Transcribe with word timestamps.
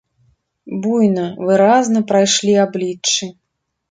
Буйна, 0.85 1.25
выразна 1.49 2.01
прайшлі 2.11 2.53
абліччы. 2.65 3.31